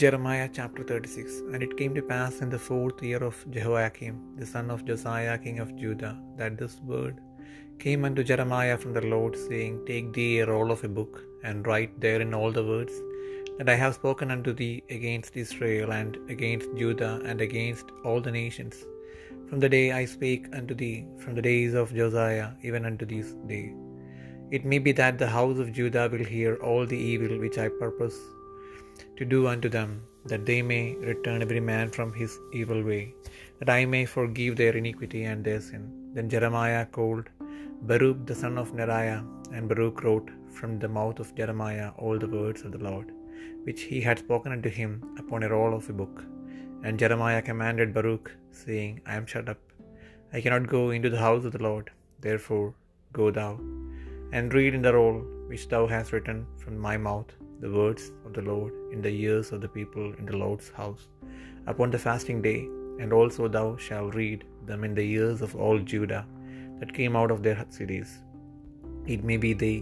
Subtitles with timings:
[0.00, 4.46] Jeremiah chapter 36 And it came to pass in the fourth year of Jehoiakim, the
[4.52, 7.16] son of Josiah, king of Judah, that this word
[7.82, 11.14] came unto Jeremiah from the Lord, saying, Take thee a roll of a book,
[11.44, 12.94] and write therein all the words
[13.58, 18.36] that I have spoken unto thee against Israel, and against Judah, and against all the
[18.42, 18.76] nations,
[19.50, 23.30] from the day I spake unto thee, from the days of Josiah, even unto this
[23.54, 23.66] day.
[24.50, 27.68] It may be that the house of Judah will hear all the evil which I
[27.86, 28.20] purpose
[29.18, 29.90] to do unto them,
[30.30, 33.02] that they may return every man from his evil way,
[33.58, 35.84] that I may forgive their iniquity and their sin.
[36.14, 37.26] Then Jeremiah called
[37.88, 39.22] Baruch the son of Neriah,
[39.54, 43.08] and Baruch wrote from the mouth of Jeremiah all the words of the Lord,
[43.66, 46.16] which he had spoken unto him upon a roll of a book.
[46.84, 48.28] And Jeremiah commanded Baruch,
[48.62, 49.60] saying, I am shut up.
[50.32, 51.86] I cannot go into the house of the Lord.
[52.26, 52.68] Therefore,
[53.18, 53.52] go thou,
[54.36, 55.18] and read in the roll
[55.50, 57.30] which thou hast written from my mouth
[57.62, 61.02] the words of the Lord in the ears of the people in the Lord's house
[61.72, 62.60] upon the fasting day,
[63.00, 66.24] and also thou shalt read them in the ears of all Judah
[66.78, 68.10] that came out of their cities.
[69.14, 69.78] It may be they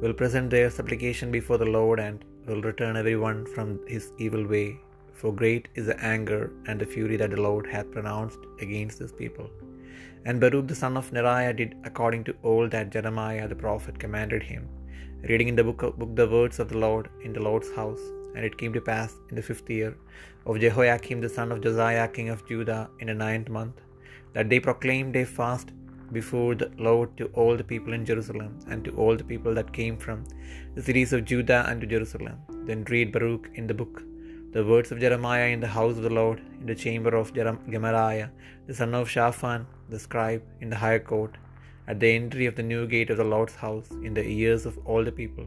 [0.00, 4.44] will present their supplication before the Lord, and will return every one from his evil
[4.54, 4.68] way.
[5.20, 9.14] For great is the anger and the fury that the Lord hath pronounced against this
[9.20, 9.48] people.
[10.26, 14.42] And Baruch the son of Neriah did according to all that Jeremiah the prophet commanded
[14.42, 14.64] him,
[15.22, 18.00] reading in the book, book the words of the Lord in the Lord's house.
[18.34, 19.96] And it came to pass in the fifth year
[20.44, 23.80] of Jehoiakim the son of Josiah king of Judah in the ninth month,
[24.34, 25.70] that they proclaimed a fast
[26.12, 29.72] before the Lord to all the people in Jerusalem, and to all the people that
[29.72, 30.24] came from
[30.74, 32.36] the cities of Judah unto Jerusalem.
[32.68, 34.02] Then read Baruch in the book
[34.56, 38.28] the words of Jeremiah in the house of the Lord, in the chamber of Gemariah,
[38.66, 41.36] the son of Shaphan, the scribe, in the higher court,
[41.88, 44.78] at the entry of the new gate of the Lord's house, in the ears of
[44.86, 45.46] all the people.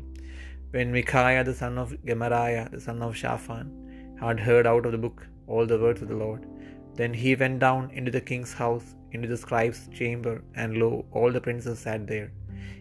[0.72, 3.68] When Micaiah the son of Gemariah, the son of Shaphan,
[4.20, 6.46] had heard out of the book all the words of the Lord,
[6.96, 11.32] then he went down into the king's house, into the scribe's chamber, and lo, all
[11.32, 12.32] the princes sat there,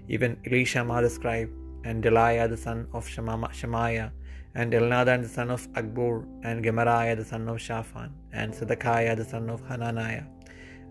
[0.09, 1.51] even Elishama the scribe,
[1.85, 4.11] and Delaiah the son of Shemaiah,
[4.55, 9.25] and Elnathan the son of Achbor, and Gemariah the son of Shaphan, and Zedekiah the
[9.25, 10.25] son of Hananiah,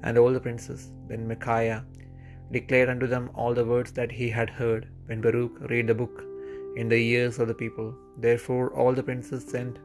[0.03, 0.91] and all the princes.
[1.07, 1.83] Then Micaiah
[2.51, 6.23] declared unto them all the words that he had heard, when Baruch read the book
[6.81, 7.89] in the ears of the people.
[8.25, 9.79] Therefore all the princes sent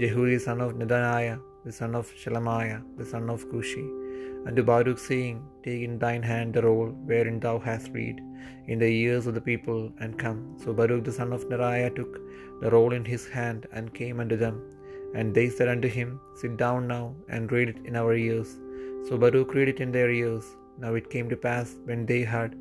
[0.00, 3.86] Jehudi son of Nethaniah, the son of Shelemiah, the son of Cushi,
[4.46, 8.18] unto Baruch, saying, Take in thine hand the roll wherein thou hast read,
[8.72, 10.40] in the ears of the people, and come.
[10.62, 12.14] So Baruch the son of Neriah took
[12.60, 14.58] the roll in his hand, and came unto them.
[15.14, 16.10] And they said unto him,
[16.40, 18.52] Sit down now, and read it in our ears.
[19.08, 20.46] So Baruch read it in their ears.
[20.78, 22.54] Now it came to pass, when they had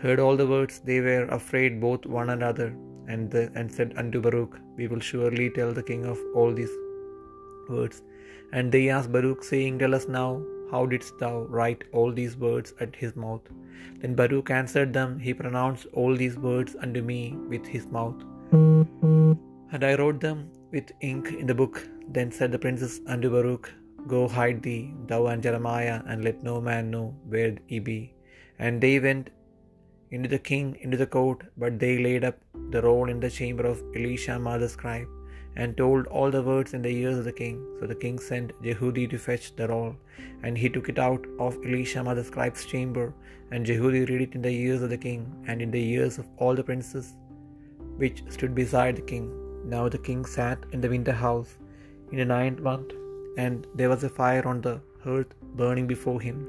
[0.00, 2.74] heard all the words, they were afraid both one another,
[3.08, 6.70] and, the, and said unto Baruch, We will surely tell the king of all these
[7.68, 8.02] words.
[8.52, 12.74] And they asked Baruch, saying, Tell us now, how didst thou write all these words
[12.80, 13.42] at his mouth?
[14.00, 18.22] Then Baruch answered them, He pronounced all these words unto me with his mouth.
[18.52, 21.86] And I wrote them with ink in the book.
[22.10, 23.72] Then said the princes unto Baruch,
[24.06, 28.14] Go hide thee, thou and Jeremiah, and let no man know where ye be.
[28.58, 29.30] And they went
[30.10, 32.38] into the king into the court, but they laid up
[32.70, 35.08] the roll in the chamber of Elishama the scribe,
[35.56, 37.66] and told all the words in the ears of the king.
[37.78, 39.94] So the king sent Jehudi to fetch the roll,
[40.42, 43.12] and he took it out of Elishama the scribe's chamber,
[43.50, 46.26] and Jehudi read it in the ears of the king, and in the ears of
[46.38, 47.14] all the princes
[47.96, 49.26] which stood beside the king.
[49.64, 51.58] Now the king sat in the winter house
[52.12, 52.92] in the ninth month,
[53.36, 56.46] and there was a fire on the hearth burning before him.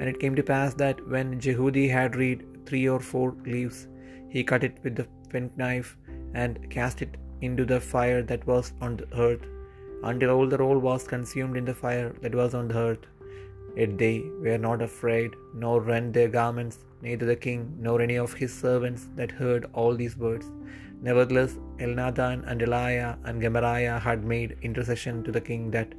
[0.00, 3.86] And it came to pass that when Jehudi had read three or four leaves,
[4.28, 5.96] he cut it with the penknife
[6.34, 9.46] and cast it into the fire that was on the earth,
[10.04, 13.06] until all the roll was consumed in the fire that was on the earth.
[13.76, 18.34] Yet they were not afraid, nor rent their garments, neither the king nor any of
[18.34, 20.46] his servants that heard all these words.
[21.06, 21.52] Nevertheless,
[21.84, 25.94] Elnathan and Delaiah and Gemariah had made intercession to the king that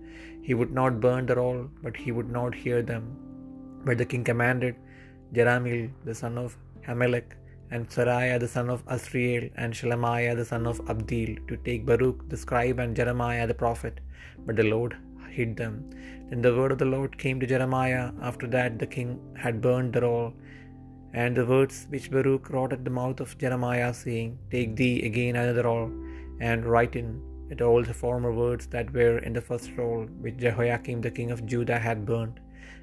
[0.48, 3.06] he would not burn the roll, but he would not hear them.
[3.86, 4.76] But the king commanded
[5.34, 7.32] Jerahmeel the son of Hammelech,
[7.72, 12.20] and Seraiah the son of Azriel, and Shelemiah the son of Abdeel, to take Baruch
[12.30, 14.00] the scribe and Jeremiah the prophet.
[14.46, 14.96] But the Lord
[15.38, 15.76] hid them.
[16.30, 19.12] Then the word of the Lord came to Jeremiah after that the king
[19.44, 20.34] had burned the roll.
[21.22, 25.36] And the words which Baruch wrote at the mouth of Jeremiah, saying, Take thee again
[25.36, 25.92] another roll,
[26.50, 27.10] and write in
[27.54, 31.30] it all the former words that were in the first roll, which Jehoiakim the king
[31.36, 32.40] of Judah had burnt.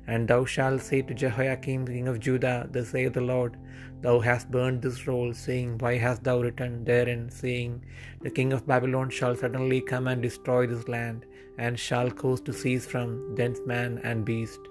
[0.06, 3.56] And thou shalt say to Jehoiakim king of Judah, Thus saith the Lord,
[4.02, 7.84] Thou hast burned this roll, saying, Why hast thou written therein, saying,
[8.22, 11.26] The king of Babylon shall suddenly come and destroy this land,
[11.66, 13.08] and shall cause to cease from
[13.38, 14.62] thence man and beast.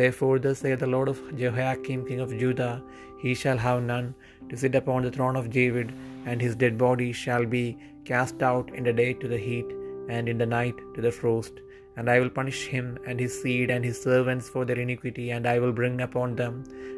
[0.00, 2.74] Therefore, thus saith the Lord of Jehoiakim king of Judah,
[3.22, 4.08] He shall have none
[4.50, 5.88] to sit upon the throne of David,
[6.28, 7.64] and his dead body shall be
[8.10, 9.70] cast out in the day to the heat,
[10.16, 11.56] and in the night to the frost.
[11.96, 15.46] And I will punish him and his seed and his servants for their iniquity, and
[15.54, 16.54] I will bring upon them,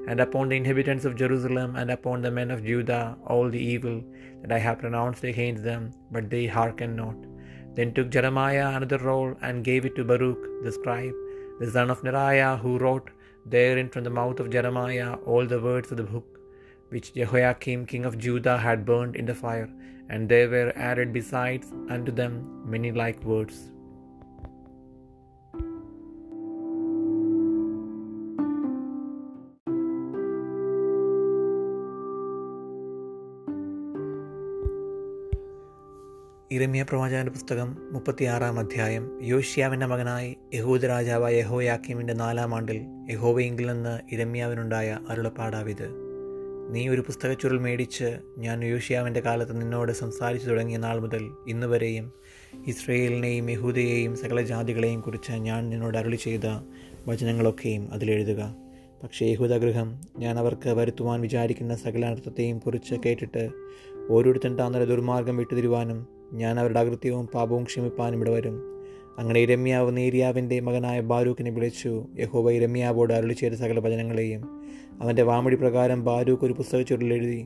[0.09, 3.99] and upon the inhabitants of Jerusalem, and upon the men of Judah, all the evil
[4.43, 5.83] that I have pronounced against them,
[6.17, 7.30] but they hearken not.
[7.75, 11.15] Then took Jeremiah another roll, and gave it to Baruch the scribe,
[11.61, 13.11] the son of Neriah, who wrote
[13.47, 16.41] therein from the mouth of Jeremiah all the words of the book,
[16.89, 19.71] which Jehoiakim king of Judah had burned in the fire,
[20.09, 22.35] and there were added besides unto them
[22.75, 23.71] many like words.
[36.53, 39.19] ഇരമ്യ പ്രവാചകന്റെ പുസ്തകം മുപ്പത്തിയാറാം അധ്യായം.
[39.23, 42.81] യോഷ്യാവിന്റെ മകനായി യഹൂദ രാജാവായ യഹോയാക്കിമിന്റെ നാലാം ആണ്ടിൽ
[43.11, 45.89] യഹോവയെങ്കിൽ നിന്ന് ഇരമ്യാവിനുണ്ടായ അരുളപ്പാടാവിത്.
[46.71, 52.13] നീ ഒരു പുസ്തകച്ചുരുൾ മേടിച്ച് ഞാൻ യോഷ്യാവിന്റെ കാലത്ത് നിന്നോട് സംസാരിച്ചു തുടങ്ങിയ നാൾ മുതൽ ഇന്നുവരെയും
[52.67, 56.47] ഇസ്രയേലിനെയും യഹൂദയെയും സകല ജാതികളെയും കുറിച്ച് ഞാൻ നിന്നോട് അരുളി ചെയ്ത
[57.07, 58.57] വചനങ്ങളൊക്കെയും അതിലെഴുതുക
[59.03, 63.51] പക്ഷേ യഹൂദഗൃഹം ഞാൻ അവർക്ക് വരുത്തുവാൻ വിചാരിക്കുന്ന സകല അർത്ഥത്തെയും കുറിച്ച് കേട്ടിട്ട്
[64.11, 65.99] ഓരോരുത്തൻ താന്നര ദുർമാർഗം വിട്ടുതിരുവാനും
[66.33, 68.57] ഞാൻ അവരുടെ അകൃത്യവും പാപവും ക്ഷമിപ്പാനും ഇവിടെ വരും
[69.19, 72.07] അങ്ങനെ ഇരമ്യാവ് നേരിയാവിന്റെ മകനായ ബാരൂക്കിനെ വിളിച്ചു.
[72.19, 74.43] യഹോബ ഇരമ്യാവോട് അരുളി ചെയ്ത സകല വചനങ്ങളെയും
[75.03, 77.45] അവന്റെ വാമൊഴി പ്രകാരം ബാരൂക്ക് ഒരു പുസ്തക എഴുതി.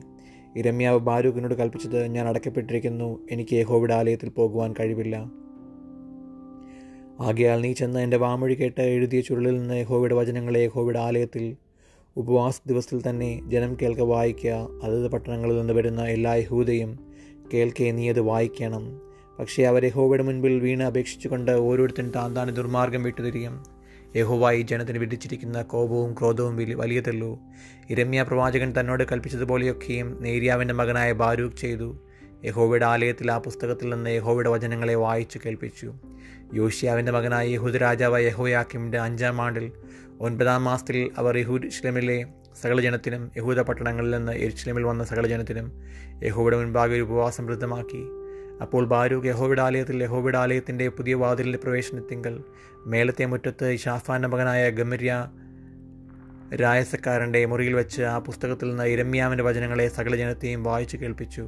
[0.55, 5.15] ഇരമ്യാവ് ബാരൂക്കിനോട് കൽപ്പിച്ചത് ഞാൻ അടക്കപ്പെട്ടിരിക്കുന്നു എനിക്ക് യഹോബയുടെ ആലയത്തിൽ പോകുവാൻ കഴിവില്ല.
[7.21, 11.45] ആകയാൽ നീ ചെന്ന് എന്റെ വാമൊഴി കേട്ട് എഴുതിയ ചുരുളിൽ നിന്ന് യഹോബയുടെ വചനങ്ങളെ യഹോബയുടെ ആലയത്തിൽ
[12.17, 16.99] ഉപവാസ ദിവസത്തിൽ തന്നെ ജനം കേൾക്ക വായിക്കുക അതത് പട്ടണങ്ങളിൽ നിന്ന് വരുന്ന എല്ലാ യഹൂദയും
[17.53, 19.01] കേൾക്കെ നീ അത് വായിക്കണം.
[19.39, 23.63] പക്ഷേ അവർ യഹോവയുടെ മുൻപിൽ വീണ് അപേക്ഷിച്ചുകൊണ്ട് ഓരോരുത്തരും താൻ താൻ ദുർമാർഗം വിട്ടുതിരിയും.
[24.15, 27.39] യഹോവായി ജനത്തിന് വിധിച്ചിരിക്കുന്ന കോപവും ക്രോധവും വലിയ വലിയതല്ലോ.
[27.89, 31.95] ഇരമ്യ പ്രവാചകൻ തന്നോട് കൽപ്പിച്ചതുപോലെയൊക്കെയും നേരിയാവിന്റെ മകനായ ബാരൂഖ് ചെയ്തു.
[32.45, 35.93] യഹോവയുടെ ആലയത്തിൽ ആ പുസ്തകത്തിൽ നിന്ന് യഹോവയുടെ വചനങ്ങളെ വായിച്ചു കേൾപ്പിച്ചു.
[36.55, 39.65] യോഷ്യാവിന്റെ മകനായ യഹൂദ് രാജാവായ യഹോയാക്കിമിന്റെ അഞ്ചാം ആണ്ടിൽ
[40.19, 41.35] ഒൻപതാം മാസത്തിൽ അവർ
[42.61, 45.65] സകല ജനത്തിനും യഹൂദ പട്ടണങ്ങളിൽ നിന്ന് എരിശ്ലമിൽ വന്ന സകല ജനത്തിനും
[46.23, 48.03] യഹോയുടെ മുൻപാകെ ഒരു ഉപവാസം വൃദ്ധമാക്കി
[48.61, 52.35] അപ്പോൾ ബാരൂഖ് യഹോവയുടെ ആലയത്തിൽ യഹോവയുടെ ആലയത്തിന്റെ പുതിയ വാതിലിന്റെ പ്രവേശനത്തിങ്കൽ
[52.85, 55.13] മേലത്തെ മുറ്റത്ത് ഷാഫാന്റെ മകനായ ഗമര്യ
[56.55, 61.45] രായസക്കാരന്റെ മുറിയിൽ വെച്ച് ആ പുസ്തകത്തിൽ നിന്ന് ഇരമ്യാവിന്റെ വചനങ്ങളെ സകല ജനത്തെയും വായിച്ചു കേൾപ്പിച്ചു.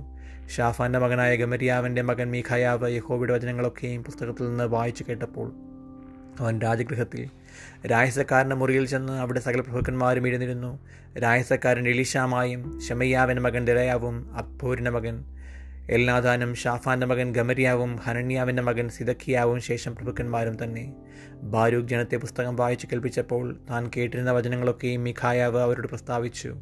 [0.56, 5.52] ഷാഫാന്റെ മകനായ ഗമരിയാവിന്റെ മകൻ മീഖയാവ് യഹോബിയുടെ വചനങ്ങളൊക്കെയും പുസ്തകത്തിൽ നിന്ന് വായിച്ചു കേട്ടപ്പോൾ
[6.40, 7.30] അവൻ രാജഗൃഹത്തിൽ
[7.88, 10.80] രായസക്കാരന്റെ മുറിയിൽ ചെന്ന് അവിടെ സകല പ്രഭുക്കന്മാരും ഇരുന്നിരുന്നു.
[11.20, 15.16] രായസക്കാരൻ എലിഷാമായും ഷമയ്യാവിന്റെ മകൻ ദരയാവും അപ്പോരിന്റെ മകൻ
[15.90, 20.94] എൽനാദാനും ഷാഫാന്റെ മകൻ ഗമരിയാവും ഹനന്യാവിന്റെ മകൻ സിദക്കിയാവും ശേഷം പ്രഭുക്കന്മാരും തന്നെ.
[21.42, 26.56] ബാരൂഖ് ജനത്തെ പുസ്തകം വായിച്ചു കേൾപ്പിച്ചപ്പോൾ താൻ കേട്ടിരുന്ന വചനങ്ങളൊക്കെയും മിഖായാവ് അവരോട് പ്രസ്താവിച്ചു.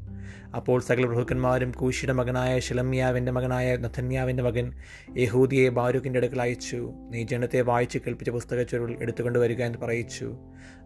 [0.56, 4.74] അപ്പോൾ സകല പ്രഭുക്കന്മാരും കൂശിയുടെ മകനായ ഷിലമ്യാവിന്റെ മകനായ നഥന്യാവിന്റെ മകൻ
[5.18, 6.94] യഹൂദിയെ ബാരൂഖിന്റെ അടുക്കൽ അയച്ചു.
[7.10, 10.38] നീ ജനത്തെ വായിച്ചു കേൾപ്പിച്ച പുസ്തക ചുരുൾ എടുത്തുകൊണ്ട് വരിക എന്ന് പറയിച്ചു.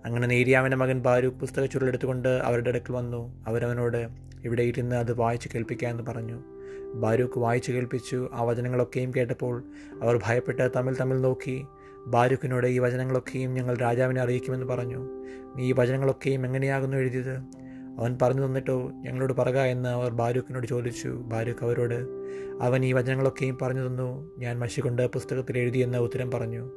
[0.05, 3.45] അങ്ങനെ നേരിയാവിന്റെ മകൻ ബാരൂഖ് പുസ്തക ചുരുൾ എടുത്തുകൊണ്ട് അവരുടെ അടുക്കൽ വന്നു.
[3.47, 4.07] അവരവനോട്
[4.43, 6.58] ഇവിടെ ഇരുന്ന് അത് വായിച്ചു കേൾപ്പിക്കുക എന്ന് പറഞ്ഞു.
[6.93, 9.63] ബാരൂഖ് വായിച്ചു കേൾപ്പിച്ചു ആ വചനങ്ങളൊക്കെയും കേട്ടപ്പോൾ
[10.01, 11.65] അവർ ഭയപ്പെട്ട് തമ്മിൽ തമ്മിൽ നോക്കി.
[12.07, 15.07] ബാരൂഖിനോട് ഈ വചനങ്ങളൊക്കെയും ഞങ്ങൾ രാജാവിനെ അറിയിക്കുമെന്ന് പറഞ്ഞു.
[15.55, 17.35] നീ ഈ വചനങ്ങളൊക്കെയും എങ്ങനെയാകുന്നു എഴുതിയത്?
[17.99, 21.07] അവൻ പറഞ്ഞു തന്നിട്ടോ ഞങ്ങളോട് പറക എന്ന് അവർ ബാരൂഖിനോട് ചോദിച്ചു.
[21.07, 22.07] ബാരൂഖ് അവരോട്
[22.61, 24.31] അവൻ ഈ വചനങ്ങളൊക്കെയും പറഞ്ഞു തന്നു.
[24.37, 26.69] ഞാൻ മഷികൊണ്ട് പുസ്തകത്തിൽ എഴുതിയെന്ന് ഉത്തരം പറഞ്ഞു.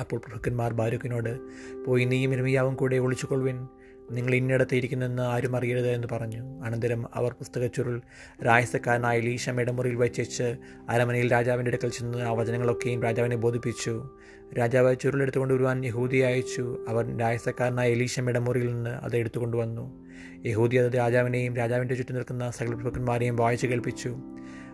[0.00, 1.38] അപ്പോൾ പ്രഭുക്കന്മാർ ബാരൂഖിനോട്
[1.86, 3.66] പോയി നീയും ഇരമിയാവും കൂടെ ഒളിച്ചുകൊള്ളുവിൻ.
[4.10, 6.62] നിങ്ങൾ ഇന്നിടത്ത് ഇരിക്കുന്നെന്ന് ആരും അറിയരുത് എന്ന് പറഞ്ഞു.
[6.62, 8.02] അനന്തരം അവർ പുസ്തകച്ചുരുൾ
[8.46, 10.56] രായസക്കാരനായ ലീശം മെടമുറിയിൽ വെച്ചേച്ച്
[10.90, 14.10] അരമനയിൽ രാജാവിന്റെ അടുക്കൽ ചെന്ന് ആ വചനങ്ങളൊക്കെയും രാജാവിനെ ബോധിപ്പിച്ചു.
[14.58, 16.84] രാജാവ് ചുരുളെടുത്തുകൊണ്ട് വരുവാൻ യഹൂദി അയച്ചു.
[16.88, 20.06] അവൻ രായസക്കാരനായ എലീശം മുറിയിൽ നിന്ന് അത് എടുത്തുകൊണ്ടുവന്നു.
[20.46, 24.18] യഹൂദി അത് രാജാവിനെയും രാജാവിന്റെ ചുറ്റും നിൽക്കുന്ന സകല പ്രഭുക്കന്മാരെയും വായിച്ചു കേൾപ്പിച്ചു.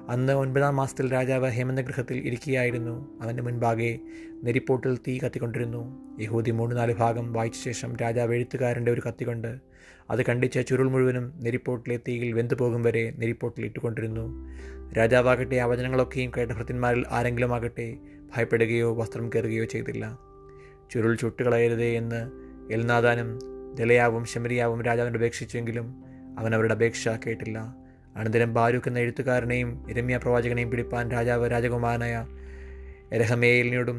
[0.09, 3.23] അന്ന് ഒൻപതാം മാസത്തിൽ രാജാവ് ഹേമന്തഗൃഹത്തിൽ ഇരിക്കുകയായിരുന്നു.
[3.23, 3.99] അവന്റെ മുൻപാകെ
[4.45, 5.99] നെരിപ്പോട്ടിൽ തീ കത്തിക്കൊണ്ടിരുന്നു.
[6.21, 9.59] യഹൂദി മൂന്ന് നാല് ഭാഗം വായിച്ച ശേഷം രാജാവ് എഴുത്തുകാരന്റെ ഒരു കത്തികൊണ്ട്
[10.11, 14.49] അത് കണ്ടിച്ച ചുരുൾ മുഴുവനും നെരിപ്പോട്ടിലെ തീയിൽ വെന്തു പോകും വരെ നെരിപ്പോട്ടിൽ ഇട്ടുകൊണ്ടിരുന്നു.
[14.93, 17.97] രാജാവാകട്ടെ ആ വചനങ്ങളൊക്കെയും കേട്ട ഭൃത്യന്മാരിൽ ആരെങ്കിലും ആകട്ടെ
[18.37, 20.19] ഭയപ്പെടുകയോ വസ്ത്രം കയറുകയോ ചെയ്തില്ല.
[20.91, 22.31] ചുരുൾ ചുട്ടുകളയരുതേ എന്ന്
[22.73, 23.39] എൽനാദാനും
[23.75, 25.95] ദലയാവും ശമരിയാവും രാജാവിനെ അപേക്ഷിച്ചെങ്കിലും
[26.39, 27.75] അവൻ അവരുടെ അപേക്ഷ കേട്ടില്ല.
[28.17, 32.27] അനന്തരം ബാരൂഖ് എന്ന എഴുത്തുകാരനെയും ഇരമ്യ പ്രവാചകനെയും പിടിപ്പാൻ രാജാവ് രാജകുമാരനായ
[33.13, 33.99] എരഹമേലിനോടും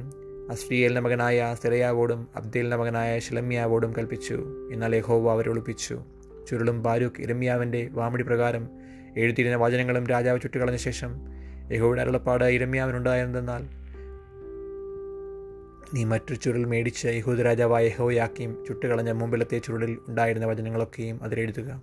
[0.52, 4.70] അസ്രിയേലിന്റെ മകനായ സെറയാവോടും അബ്ദേലിന്റെ മകനായ ഷിലമ്യാവോടും കൽപ്പിച്ചു.
[4.74, 6.02] എന്നാൽ യഹോവ അവരെ ഒളിപ്പിച്ചു.
[6.50, 8.70] ചുരുളും ബാരൂക്ക് ഇരമ്യാവിന്റെ വാമടി പ്രകാരം
[9.18, 11.12] എഴുതിയിരുന്ന വചനങ്ങളും രാജാവ് ചുട്ടുകളഞ്ഞ ശേഷം
[11.72, 13.64] യഹോയുടെ അരുളപ്പാട് ഇരമ്യാവിനുണ്ടായിരുന്നെന്നാൽ
[15.94, 21.82] നീ മറ്റൊരു ചുരുൾ മേടിച്ച് യഹൂദ രാജാവായ യഹോയാക്കിയും ചുട്ടുകളഞ്ഞ മുമ്പിലത്തെ ചുരുളിൽ ഉണ്ടായിരുന്ന വചനങ്ങളൊക്കെയും അതിലെഴുതുക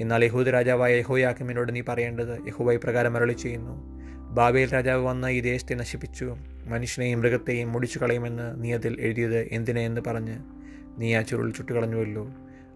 [0.00, 4.02] എന്നാൽ യഹൂദ രാജാവായ യഹോയാക്കിമിനോട് നീ പറയേണ്ടത് യഹോവ പ്രകാരം അരളി ചെയ്യുന്നു
[4.34, 6.36] ബാബേൽ രാജാവ് വന്ന് ഈ ദേശത്തെ നശിപ്പിച്ചു.
[6.66, 10.38] മനുഷ്യനെയും മൃഗത്തെയും മുടിച്ചു കളയുമെന്ന് നീ അതിൽ എഴുതിയത് എന്തിനെന്ന് പറഞ്ഞ്
[11.00, 12.28] നീ ആ ചുരുൾ ചുട്ടുകളഞ്ഞുവല്ലോ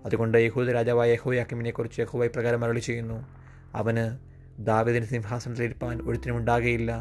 [0.05, 3.27] അതുകൊണ്ട് യഹൂദ രാജാവായ യഹോയാക്കിമിനെക്കുറിച്ച് യഹോവ പ്രകാരം അരളി ചെയ്യുന്നു
[3.75, 4.19] അവന്
[4.65, 6.93] ദാവിദിന് സിംഹാസനത്തിലിരിപ്പാൻ ഒരുത്തിനുമുണ്ടാകുകയില്ല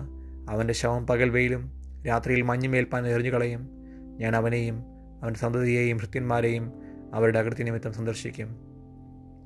[0.50, 1.72] അവന്റെ ശവം പകൽ വെയിലും
[2.07, 3.69] രാത്രിയിൽ മഞ്ഞുമേൽപ്പാൻ എറിഞ്ഞു കളയും
[4.17, 4.84] ഞാൻ അവനെയും
[5.22, 6.74] അവന്റെ സന്തതിയെയും ഭൃത്യന്മാരെയും
[7.13, 8.75] അവരുടെ അകൃത്യ നിമിത്തം സന്ദർശിക്കും.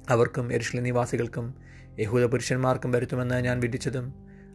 [0.10, 1.54] അവർക്കും എരുഷ്ല നിവാസികൾക്കും
[2.00, 4.14] യഹൂദ പുരുഷന്മാർക്കും വരുത്തുമെന്ന് ഞാൻ വിധിച്ചതും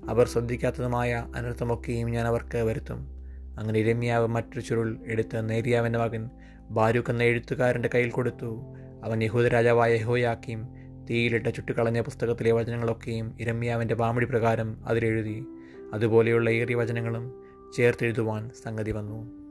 [0.09, 3.07] അവർ ശ്രദ്ധിക്കാത്തതുമായ അനർത്ഥമൊക്കെയും ഞാൻ അവർക്ക് വരുത്തും.
[3.59, 6.31] അങ്ങനെ ഇരമ്യാവ് മറ്റൊരു ചുരുൾ എടുത്ത് നേരിയാവിന്റെ മകൻ
[6.71, 8.65] ബാരൂക്ക് എന്ന എഴുത്തുകാരന്റെ കയ്യിൽ കൊടുത്തു.
[9.05, 10.69] അവൻ യഹൂദ രാജാവായ യഹോയാക്കിയും
[11.11, 15.45] തീയിലിട്ട ചുട്ടുകളഞ്ഞ പുസ്തകത്തിലെ വചനങ്ങളൊക്കെയും ഇരമ്യാവിന്റെ പാമടി പ്രകാരം അതിലെഴുതി.
[15.93, 17.43] അതുപോലെയുള്ള ഏറിയ വചനങ്ങളും
[17.77, 19.44] ചേർത്തെഴുതുവാൻ സംഗതി വന്നു.